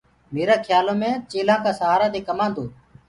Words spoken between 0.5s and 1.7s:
کيآلو مي چيلآن